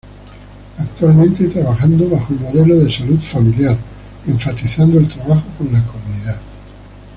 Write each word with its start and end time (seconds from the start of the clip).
Actualmente 0.79 1.47
trabajando 1.47 2.09
bajo 2.09 2.33
el 2.33 2.39
Modelo 2.39 2.75
de 2.79 2.91
Salud 2.91 3.19
Familiar, 3.19 3.77
enfatizando 4.25 4.97
el 4.97 5.07
trabajo 5.07 5.45
con 5.59 5.71
la 5.71 5.85
comunidad. 5.85 6.41